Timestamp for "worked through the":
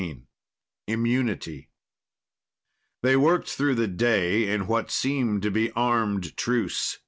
3.15-3.87